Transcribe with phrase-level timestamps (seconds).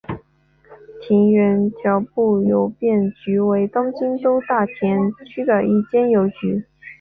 [0.99, 4.99] 田园调布邮便局为东京都大田
[5.31, 6.65] 区的一间邮局。